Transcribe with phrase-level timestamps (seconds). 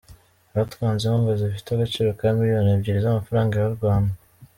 [0.53, 4.13] Hatanzwe inkunga zifite agaciro ka miliyoni ebyeri z’amafaranga y’u Rwanda.